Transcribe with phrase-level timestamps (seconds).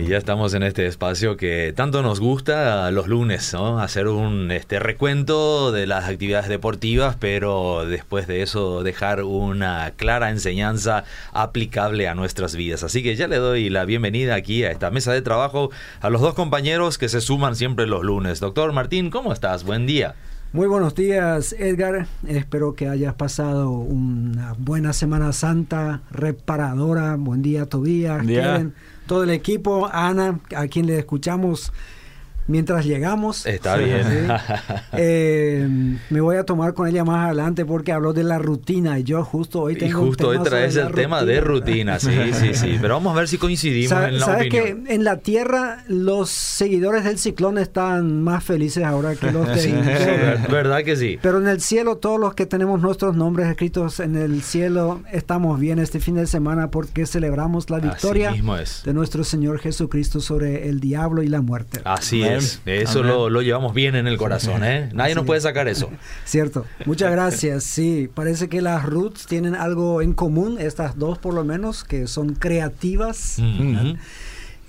[0.00, 3.80] y ya estamos en este espacio que tanto nos gusta los lunes, ¿no?
[3.80, 10.30] Hacer un este recuento de las actividades deportivas, pero después de eso dejar una clara
[10.30, 12.84] enseñanza aplicable a nuestras vidas.
[12.84, 15.70] Así que ya le doy la bienvenida aquí a esta mesa de trabajo
[16.00, 18.40] a los dos compañeros que se suman siempre los lunes.
[18.40, 19.64] Doctor Martín, ¿cómo estás?
[19.64, 20.14] Buen día.
[20.52, 22.06] Muy buenos días, Edgar.
[22.26, 27.16] Espero que hayas pasado una buena Semana Santa reparadora.
[27.16, 28.72] Buen día, Tobías, Kevin,
[29.08, 31.72] todo el equipo, Ana, a quien le escuchamos
[32.48, 33.46] mientras llegamos.
[33.46, 34.28] Está bien.
[34.92, 35.68] Eh,
[36.10, 39.22] me voy a tomar con ella más adelante porque habló de la rutina y yo
[39.24, 42.78] justo hoy tengo Y justo hoy traes el tema de rutina, sí, sí, sí.
[42.80, 47.04] Pero vamos a ver si coincidimos en la ¿Sabes que en la Tierra los seguidores
[47.04, 49.58] del ciclón están más felices ahora que los de...
[49.58, 49.72] sí,
[50.50, 51.18] verdad que sí.
[51.20, 55.60] Pero en el cielo todos los que tenemos nuestros nombres escritos en el cielo estamos
[55.60, 60.80] bien este fin de semana porque celebramos la victoria de nuestro Señor Jesucristo sobre el
[60.80, 61.80] diablo y la muerte.
[61.84, 62.37] Así es.
[62.66, 64.88] Eso lo, llevamos bien en el corazón, ¿eh?
[64.92, 65.90] Nadie nos puede sacar eso.
[66.24, 66.64] Cierto.
[66.86, 67.64] Muchas gracias.
[67.64, 72.06] Sí, parece que las roots tienen algo en común, estas dos por lo menos, que
[72.06, 73.38] son creativas.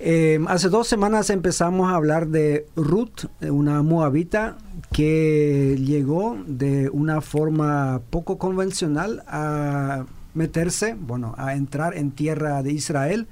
[0.02, 4.56] Eh, hace dos semanas empezamos a hablar de Ruth, una moabita
[4.92, 12.72] que llegó de una forma poco convencional a meterse, bueno, a entrar en tierra de
[12.72, 13.26] Israel,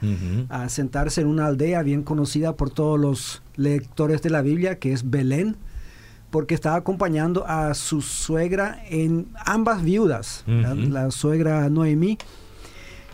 [0.48, 4.92] a sentarse en una aldea bien conocida por todos los lectores de la Biblia, que
[4.92, 5.56] es Belén,
[6.30, 12.18] porque estaba acompañando a su suegra en ambas viudas, la, suegra Noemí.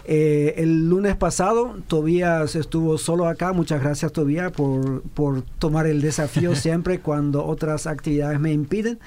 [0.06, 6.02] Eh, el lunes pasado Tobías estuvo solo acá, muchas gracias Tobías por, por tomar el
[6.02, 8.98] desafío siempre cuando otras actividades me impiden.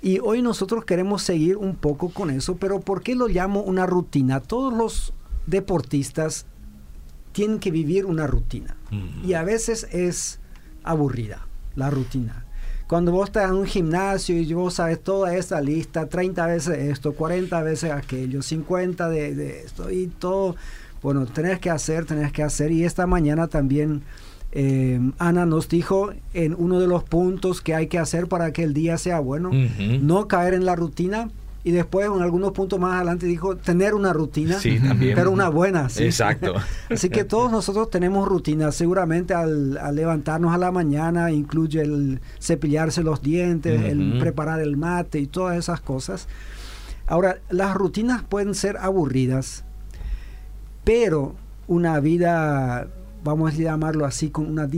[0.00, 3.84] Y hoy nosotros queremos seguir un poco con eso, pero ¿por qué lo llamo una
[3.86, 4.40] rutina?
[4.40, 5.12] Todos los
[5.46, 6.46] deportistas
[7.32, 8.76] tienen que vivir una rutina
[9.24, 10.40] y a veces es
[10.82, 12.44] aburrida la rutina.
[12.86, 17.12] Cuando vos estás en un gimnasio y vos sabes toda esa lista, 30 veces esto,
[17.12, 20.56] 40 veces aquello, 50 de, de esto y todo,
[21.02, 22.72] bueno, tenés que hacer, tenés que hacer.
[22.72, 24.02] Y esta mañana también
[24.52, 28.62] eh, Ana nos dijo en uno de los puntos que hay que hacer para que
[28.62, 29.50] el día sea bueno,
[30.00, 31.28] no caer en la rutina.
[31.64, 34.56] Y después, en algunos puntos más adelante, dijo tener una rutina,
[35.14, 35.88] pero una buena.
[35.98, 36.54] Exacto.
[36.90, 38.74] Así que todos nosotros tenemos rutinas.
[38.74, 45.18] Seguramente al, levantarnos a la mañana incluye el cepillarse los dientes, el preparar el mate
[45.18, 46.26] y todas esas cosas.
[47.06, 49.64] Ahora, las rutinas pueden ser aburridas,
[50.84, 51.34] pero
[51.66, 52.88] una vida
[53.24, 54.68] vamos a llamarlo así, con una,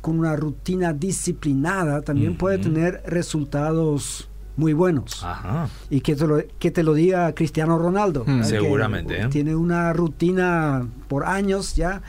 [0.00, 5.26] con una rutina disciplinada, también puede tener resultados muy buenos.
[5.88, 8.24] Y que te lo, que te lo diga Cristiano Ronaldo.
[8.26, 8.44] Mm.
[8.44, 9.22] Seguramente.
[9.22, 9.28] ¿eh?
[9.28, 12.02] Tiene una rutina por años ya,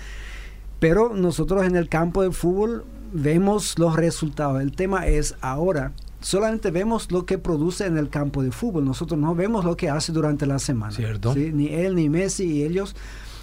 [0.79, 4.61] pero nosotros en el campo de fútbol vemos los resultados.
[4.61, 5.93] El tema es ahora.
[6.19, 8.85] Solamente vemos lo que produce en el campo de fútbol.
[8.85, 10.91] Nosotros no vemos lo que hace durante la semana.
[10.91, 11.33] Cierto.
[11.33, 12.95] Ni él, ni Messi, y ellos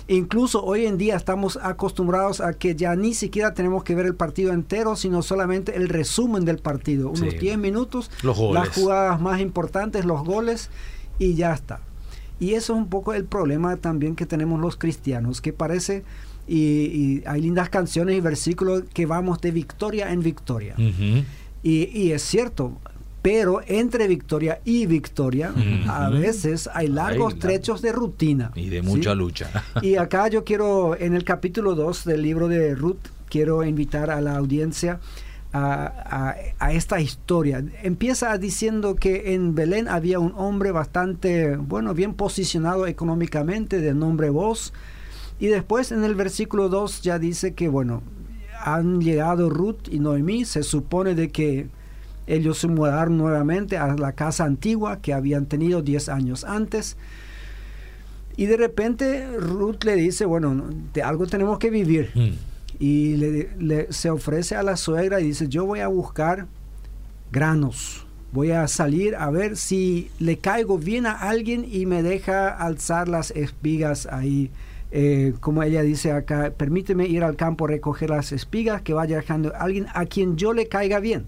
[0.08, 4.14] Incluso hoy en día estamos acostumbrados a que ya ni siquiera tenemos que ver el
[4.14, 7.10] partido entero, sino solamente el resumen del partido.
[7.10, 10.70] Unos 10 minutos, las jugadas más importantes, los goles,
[11.18, 11.80] y ya está.
[12.40, 16.04] Y eso es un poco el problema también que tenemos los cristianos, que parece,
[16.46, 20.74] y, hay lindas canciones y versículos que vamos de victoria en victoria.
[20.78, 21.20] y,
[21.62, 22.78] y, es cierto,
[23.30, 25.52] pero entre victoria y victoria
[25.86, 28.52] a veces hay largos trechos de rutina.
[28.54, 29.50] Y de mucha lucha.
[29.82, 32.96] y acá yo quiero, en el capítulo 2 del libro de Ruth,
[33.28, 35.00] quiero invitar a la audiencia
[35.52, 36.36] a,
[36.72, 37.62] esta historia.
[37.82, 44.30] Empieza diciendo que en Belén había un hombre bastante, bueno, bien posicionado económicamente, de nombre
[44.30, 44.72] Vos.
[45.38, 48.02] Y después en el versículo 2 ya dice que, bueno,
[48.58, 51.68] han llegado Ruth y Noemí, se supone de que
[52.28, 56.96] ellos se mudaron nuevamente a la casa antigua que habían tenido 10 años antes.
[58.36, 62.10] Y de repente Ruth le dice, bueno, de algo tenemos que vivir.
[62.14, 62.28] Mm.
[62.78, 66.46] Y le, se ofrece a la suegra y dice, yo voy a buscar
[67.32, 68.06] granos.
[68.30, 73.08] Voy a salir a ver si le caigo bien a alguien y me deja alzar
[73.08, 74.50] las espigas ahí
[74.90, 79.16] eh, como ella dice acá, permíteme ir al campo a recoger las espigas que vaya
[79.16, 81.26] dejando alguien a quien yo le caiga bien.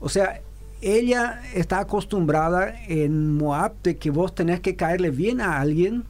[0.00, 0.40] O sea,
[0.80, 6.04] ella está acostumbrada en Moab de que vos tenés que caerle bien a alguien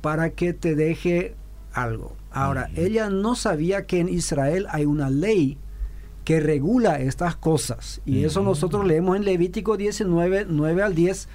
[0.00, 1.34] para que te deje
[1.72, 2.16] algo.
[2.32, 5.58] Ahora, ella no sabía que en Israel hay una ley
[6.24, 8.00] que regula estas cosas.
[8.06, 11.28] Y eso nosotros leemos en Levítico 19, 9 al 10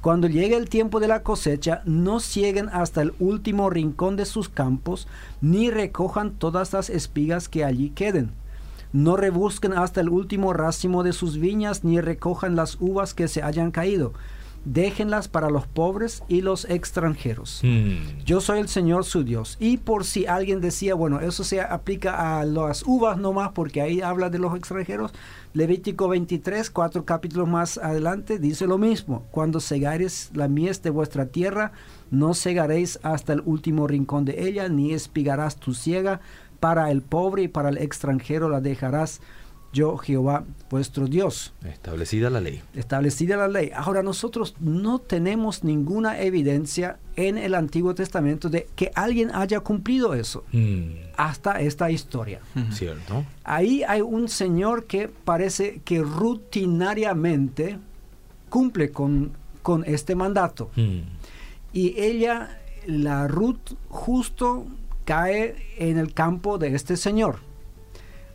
[0.00, 4.48] Cuando llegue el tiempo de la cosecha, no cieguen hasta el último rincón de sus
[4.48, 5.08] campos,
[5.40, 8.30] ni recojan todas las espigas que allí queden.
[8.92, 13.42] No rebusquen hasta el último racimo de sus viñas, ni recojan las uvas que se
[13.42, 14.12] hayan caído
[14.66, 17.60] déjenlas para los pobres y los extranjeros.
[17.62, 18.18] Hmm.
[18.24, 19.56] Yo soy el Señor su Dios.
[19.60, 24.00] Y por si alguien decía, bueno, eso se aplica a las uvas nomás, porque ahí
[24.00, 25.12] habla de los extranjeros,
[25.54, 29.24] Levítico 23, cuatro capítulos más adelante, dice lo mismo.
[29.30, 31.72] Cuando segares la mies de vuestra tierra,
[32.10, 36.20] no segaréis hasta el último rincón de ella, ni espigarás tu ciega.
[36.58, 39.20] Para el pobre y para el extranjero la dejarás
[39.76, 41.52] yo Jehová vuestro Dios.
[41.62, 42.62] Establecida la ley.
[42.74, 43.70] Establecida la ley.
[43.74, 50.14] Ahora nosotros no tenemos ninguna evidencia en el Antiguo Testamento de que alguien haya cumplido
[50.14, 51.12] eso mm.
[51.18, 52.40] hasta esta historia.
[52.70, 53.26] Cierto.
[53.44, 57.78] Ahí hay un señor que parece que rutinariamente
[58.48, 59.32] cumple con,
[59.62, 60.70] con este mandato.
[60.74, 61.00] Mm.
[61.74, 64.66] Y ella, la Ruth, justo
[65.04, 67.40] cae en el campo de este señor.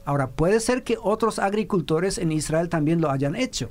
[0.05, 3.69] Ahora, puede ser que otros agricultores en Israel también lo hayan hecho.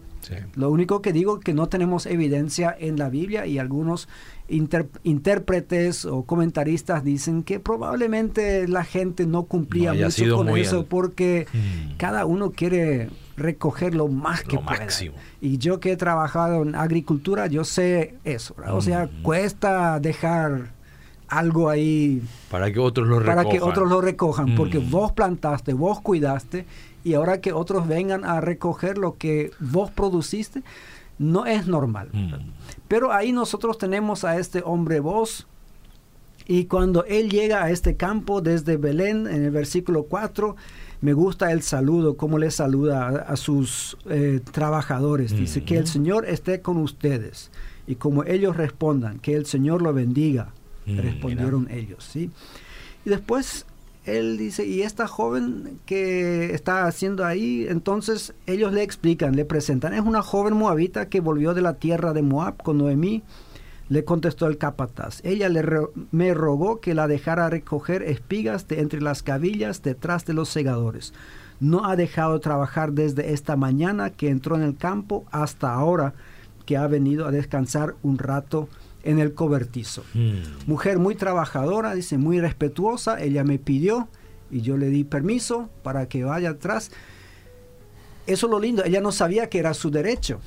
[0.54, 4.08] Lo único que digo es que no tenemos evidencia en la Biblia y algunos
[4.48, 11.96] intérpretes o comentaristas dicen que probablemente la gente no cumplía mucho con eso porque hmm.
[11.96, 14.86] cada uno quiere recoger lo más que pueda.
[15.40, 18.54] Y yo que he trabajado en agricultura, yo sé eso.
[18.68, 20.72] O sea, cuesta dejar
[21.30, 23.36] algo ahí para que otros lo recojan.
[23.36, 24.90] Para que otros lo recojan, porque mm.
[24.90, 26.66] vos plantaste, vos cuidaste
[27.04, 30.62] y ahora que otros vengan a recoger lo que vos produciste,
[31.18, 32.10] no es normal.
[32.12, 32.34] Mm.
[32.88, 35.46] Pero ahí nosotros tenemos a este hombre vos
[36.46, 40.56] y cuando él llega a este campo desde Belén en el versículo 4,
[41.00, 45.34] me gusta el saludo, cómo le saluda a, sus eh, trabajadores.
[45.34, 45.86] Dice que el mm.
[45.86, 47.52] Señor esté con ustedes.
[47.86, 50.52] Y como ellos respondan, que el Señor lo bendiga
[50.90, 52.31] Mm, respondieron ellos, ¿sí?
[53.04, 53.66] Y después
[54.04, 57.66] él dice, ¿y esta joven que está haciendo ahí?
[57.69, 62.12] Entonces ellos le explican, le presentan, es una joven moabita que volvió de la tierra
[62.12, 63.22] de Moab con Noemí.
[63.88, 65.64] Le contestó el capataz, ella le
[66.12, 71.12] me rogó que la dejara recoger espigas de entre las cabillas detrás de los segadores.
[71.58, 76.14] No ha dejado de trabajar desde esta mañana que entró en el campo hasta ahora
[76.66, 78.69] que ha venido a descansar un rato
[79.02, 80.05] en el cobertizo.
[80.14, 80.43] Hmm.
[80.67, 84.08] Mujer muy trabajadora, dice, muy respetuosa, ella me pidió
[84.50, 86.91] y yo le di permiso para que vaya atrás.
[88.26, 90.41] Eso es lo lindo, ella no sabía que era su derecho,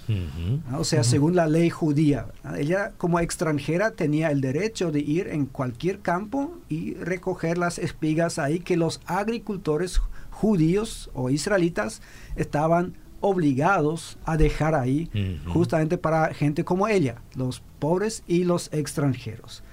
[0.77, 2.27] o sea, según la ley judía.
[2.55, 8.39] Ella como extranjera tenía el derecho de ir en cualquier campo y recoger las espigas
[8.39, 12.01] ahí que los agricultores judíos o israelitas
[12.37, 15.09] estaban obligados a dejar ahí
[15.47, 19.63] justamente para gente como ella, los pobres y los extranjeros.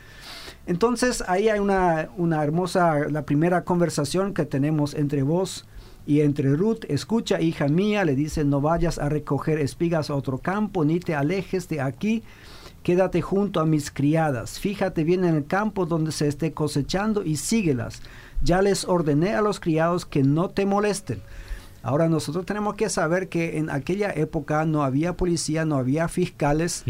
[0.66, 5.66] Entonces ahí hay una, una, hermosa, la primera conversación que tenemos entre vos
[6.06, 6.84] y entre Ruth.
[6.86, 11.16] Escucha, hija mía, le dice, no vayas a recoger espigas a otro campo, ni te
[11.16, 12.22] alejes de aquí.
[12.84, 14.60] Quédate junto a mis criadas.
[14.60, 18.00] Fíjate bien en el campo donde se esté cosechando y síguelas.
[18.44, 21.20] Ya les ordené a los criados que no te molesten
[21.82, 26.84] Ahora nosotros tenemos que saber que en aquella época no había policía, no había fiscales.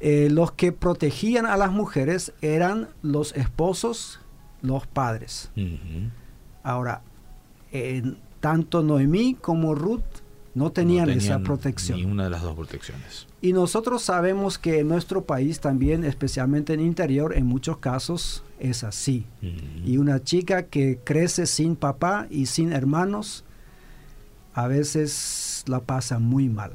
[0.00, 4.20] Eh, los que protegían a las mujeres eran los esposos,
[4.62, 5.50] los padres.
[6.62, 7.02] Ahora,
[8.40, 10.02] tanto Noemí como Ruth
[10.54, 11.98] no tenían, esa protección.
[11.98, 13.26] Ni una de las dos protecciones.
[13.40, 18.84] Y nosotros sabemos que en nuestro país también, especialmente en interior, en muchos casos es
[18.84, 19.26] así.
[19.84, 23.44] Y una chica que crece sin papá y sin hermanos,
[24.54, 26.72] a veces la pasa muy mal.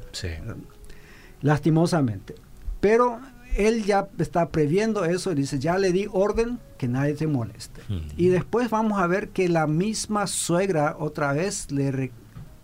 [1.42, 2.34] Lastimosamente.
[2.80, 3.20] Pero
[3.56, 7.80] él ya está previendo eso y dice, ya le di orden que nadie te moleste.
[8.16, 12.12] Y después vamos a ver que la misma suegra otra vez le,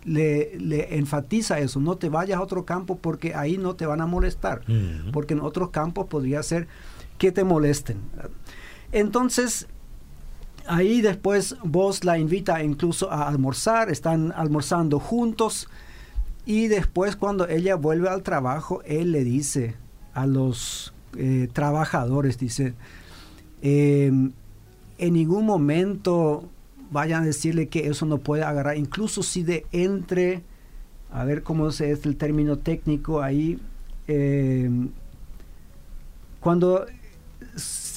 [0.05, 4.07] le, enfatiza eso, no te vayas a otro campo porque ahí no te van a
[4.07, 4.63] molestar,
[5.13, 6.69] porque en otros campos podría ser
[7.19, 7.99] que te molesten.
[8.91, 9.69] Entonces,
[10.73, 15.69] Ahí después vos la invita incluso a almorzar, están almorzando juntos
[16.47, 19.75] y después cuando ella vuelve al trabajo, él le dice
[20.15, 22.73] a los eh, trabajadores, dice,
[23.61, 24.33] em,
[24.97, 26.49] en ningún momento
[26.91, 30.43] vayan a decirle que eso no puede agarrar, incluso si de entre,
[31.13, 33.59] a ver cómo es el término técnico ahí,
[34.07, 34.89] em,
[36.41, 36.87] cuando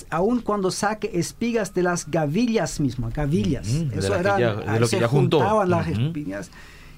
[0.09, 3.67] aun cuando saque espigas de las gavillas mismas, gavillas.
[3.67, 5.63] Eso era, de lo que ya juntó.
[5.65, 6.51] las espigas.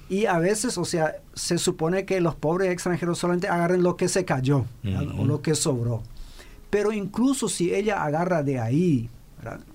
[0.10, 4.08] Y a veces, o sea, se supone que los pobres extranjeros solamente agarren lo que
[4.08, 4.66] se cayó
[5.18, 6.04] o lo que sobró.
[6.70, 9.10] Pero incluso si ella agarra de ahí,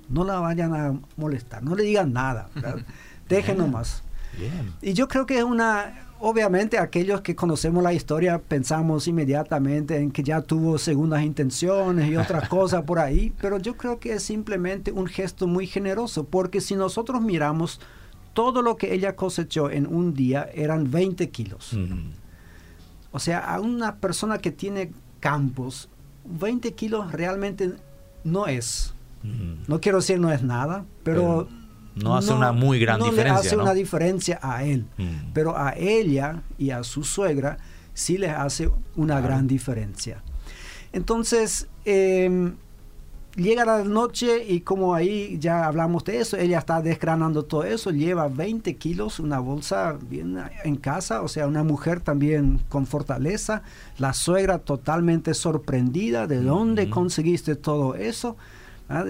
[0.09, 2.49] no la vayan a molestar, no le digan nada,
[3.29, 4.02] dejen nomás.
[4.81, 10.11] Y yo creo que es una, obviamente aquellos que conocemos la historia pensamos inmediatamente en
[10.11, 14.23] que ya tuvo segundas intenciones y otras cosas por ahí, pero yo creo que es
[14.23, 17.81] simplemente un gesto muy generoso, porque si nosotros miramos
[18.33, 21.77] todo lo que ella cosechó en un día eran 20 kilos.
[23.11, 25.89] O sea, a una persona que tiene campos,
[26.25, 27.75] 20 kilos realmente
[28.25, 28.95] no es.
[29.69, 31.49] No quiero decir no es nada, pero
[31.94, 33.42] no hace una muy gran no diferencia.
[33.42, 35.32] Le hace una diferencia a él, mm.
[35.32, 37.58] pero a ella y a su suegra
[37.94, 40.22] sí le hace una gran diferencia.
[40.92, 42.54] Entonces, em,
[43.37, 47.90] llega la noche y como ahí ya hablamos de eso, ella está desgranando todo eso,
[47.90, 53.62] lleva 20 kilos, una bolsa bien en casa, o sea, una mujer también con fortaleza,
[53.99, 58.37] la suegra totalmente sorprendida, ¿de dónde conseguiste todo eso?
[58.94, 59.06] Ah,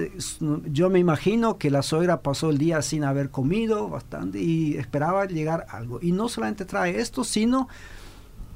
[0.70, 5.26] yo me imagino que la suegra pasó el día sin haber comido bastante y esperaba
[5.26, 5.98] llegar algo.
[6.00, 7.68] Y no solamente trae esto, sino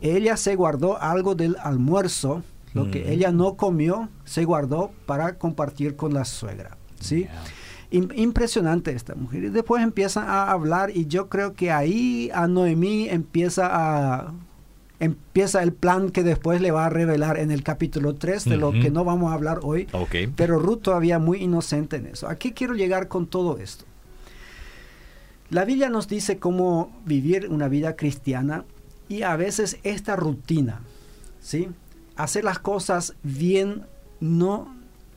[0.01, 5.97] ella se guardó algo del almuerzo, lo que ella no comió, se guardó para compartir
[5.97, 6.77] con la suegra.
[7.01, 7.27] ¿sí?
[7.91, 9.45] Impresionante esta mujer.
[9.45, 14.33] Y después empieza a hablar y yo creo que ahí a Noemí empieza a
[15.01, 18.73] empieza el plan que después le va a revelar en el capítulo 3, de lo
[18.73, 19.87] que no vamos a hablar hoy.
[20.37, 22.29] Pero Ruth todavía muy inocente en eso.
[22.29, 23.85] ¿A qué quiero llegar con todo esto?
[25.51, 28.65] La Biblia nos dice cómo vivir una vida cristiana
[29.09, 30.81] y a veces esta rutina,
[31.41, 31.69] ¿sí?
[32.17, 33.85] Hacer las cosas bien,
[34.19, 34.75] no,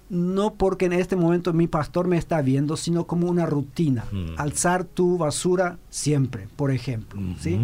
[0.10, 4.06] no porque en este momento mi pastor me está viendo, sino como una rutina.
[4.12, 4.34] Mm.
[4.38, 7.60] Alzar tu basura siempre, por ejemplo, ¿sí?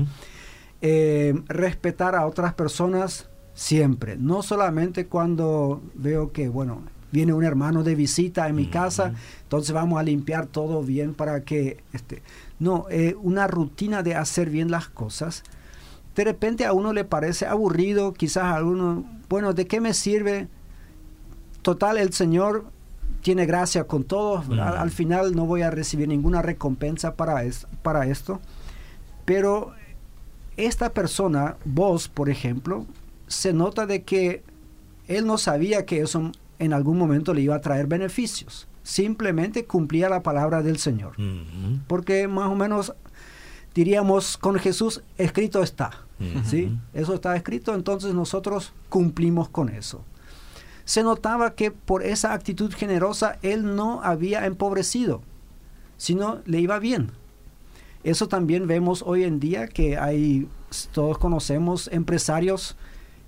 [0.81, 7.83] Eh, respetar a otras personas siempre, no solamente cuando veo que, bueno, viene un hermano
[7.83, 9.13] de visita en mi casa,
[9.43, 12.21] entonces vamos a limpiar todo bien para que, este,
[12.59, 15.43] no, eh, una rutina de hacer bien las cosas.
[16.13, 20.49] De repente a uno le parece aburrido, quizás a uno, bueno, ¿de qué me sirve?
[21.61, 22.65] Total, el Señor
[23.21, 27.41] tiene gracia con todos, al, final no voy a recibir ninguna recompensa para,
[27.81, 28.39] para esto,
[29.23, 29.73] pero
[30.57, 32.85] esta persona, vos, por ejemplo,
[33.27, 34.43] se nota de que
[35.07, 38.67] él no sabía que eso en algún momento le iba a traer beneficios.
[38.83, 41.15] Simplemente cumplía la palabra del Señor.
[41.87, 42.93] Porque más o menos
[43.73, 46.05] diríamos con Jesús, escrito está.
[46.45, 46.77] ¿sí?
[46.93, 50.03] Eso está escrito, entonces nosotros cumplimos con eso.
[50.85, 55.23] Se notaba que por esa actitud generosa él no había empobrecido,
[55.97, 57.11] sino le iba bien.
[58.05, 60.47] Eso también vemos hoy en día que hay,
[60.93, 62.77] todos conocemos empresarios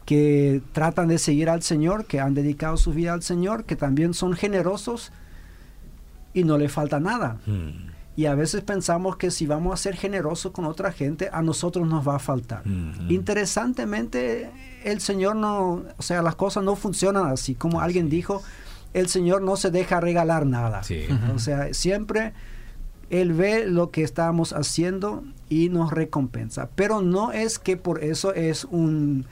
[0.05, 4.13] que tratan de seguir al Señor, que han dedicado su vida al Señor, que también
[4.13, 5.11] son generosos
[6.31, 7.39] y no le falta nada.
[7.47, 7.89] Hmm.
[8.15, 11.87] Y a veces pensamos que si vamos a ser generosos con otra gente, a nosotros
[11.87, 12.61] nos va a faltar.
[12.63, 13.09] Hmm.
[13.09, 14.51] Interesantemente,
[14.83, 17.55] el Señor no, o sea, las cosas no funcionan así.
[17.55, 18.43] Como alguien dijo,
[18.93, 20.83] el Señor no se deja regalar nada.
[21.33, 22.33] O sea, siempre
[23.09, 26.69] él ve lo que estamos haciendo y nos recompensa.
[26.75, 29.25] Pero no es que por eso es un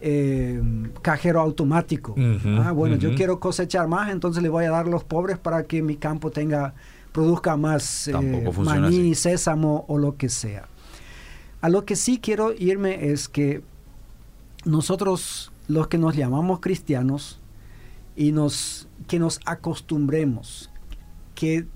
[0.00, 0.62] eh,
[1.02, 2.14] cajero automático.
[2.62, 5.64] ah, bueno, yo quiero cosechar más, entonces le voy a dar a los pobres para
[5.64, 6.74] que mi campo tenga
[7.12, 10.68] produzca más eh, maní, sésamo o lo que sea.
[11.60, 13.62] A lo que sí quiero irme es que
[14.64, 17.40] nosotros, los que nos llamamos cristianos,
[18.14, 20.70] y nos, que nos acostumbremos,
[21.34, 21.66] que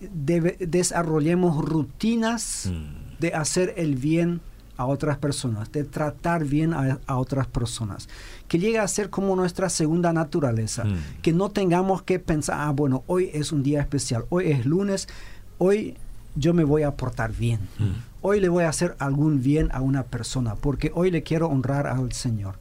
[0.00, 3.20] desarrollemos rutinas mm.
[3.20, 4.40] de hacer el bien
[4.76, 8.08] a otras personas, de tratar bien a, otras personas,
[8.46, 11.22] que llegue a ser como nuestra segunda naturaleza, mm.
[11.22, 15.08] que no tengamos que pensar, ah, bueno, hoy es un día especial, hoy es lunes,
[15.58, 15.96] hoy
[16.34, 17.92] yo me voy a portar bien, mm.
[18.20, 21.86] hoy le voy a hacer algún bien a una persona, porque hoy le quiero honrar
[21.86, 22.58] al Señor.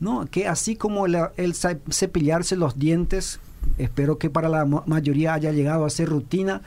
[0.00, 3.38] No, que así como el cepillarse los dientes
[3.78, 6.62] espero que para la mayoría haya llegado a ser rutina,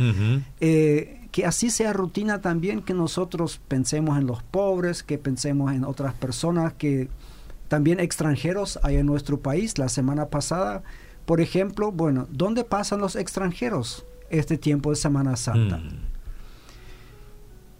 [0.60, 5.84] eh, que así sea rutina también que nosotros pensemos en los pobres, que pensemos en
[5.84, 7.10] otras personas, que
[7.68, 9.78] también extranjeros hay en nuestro país.
[9.78, 10.84] La semana pasada,
[11.26, 15.78] por ejemplo, bueno, ¿dónde pasan los extranjeros este tiempo de Semana Santa?
[15.78, 16.08] Mm.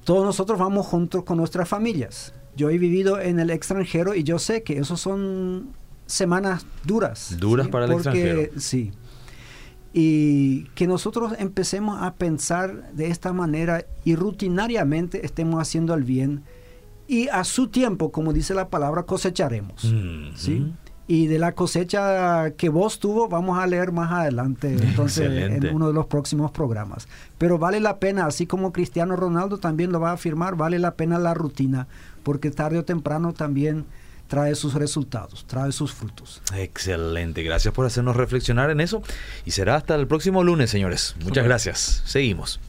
[0.04, 2.34] Todos nosotros vamos juntos con nuestras familias.
[2.56, 5.74] Yo he vivido en el extranjero y yo sé que esos son
[6.06, 7.36] semanas duras.
[7.40, 8.52] Duras para el extranjero.
[8.58, 8.92] Sí
[9.94, 16.44] y que nosotros empecemos a pensar de esta manera y rutinariamente estemos haciendo el bien
[17.08, 19.86] y a su tiempo, como dice la palabra, cosecharemos.
[19.86, 20.74] Mm, ¿sí?
[21.08, 25.88] Y de la cosecha que vos tuvo, vamos a leer más adelante, entonces, en uno
[25.88, 27.08] de los próximos programas.
[27.38, 30.96] Pero vale la pena, así como Cristiano Ronaldo también lo va a afirmar, vale la
[30.96, 31.88] pena la rutina,
[32.24, 33.86] porque tarde o temprano también
[34.28, 36.42] trae sus resultados, trae sus frutos.
[36.56, 39.02] Excelente, gracias por hacernos reflexionar en eso
[39.46, 41.16] y será hasta el próximo lunes, señores.
[41.24, 42.04] Muchas gracias.
[42.06, 42.60] Seguimos.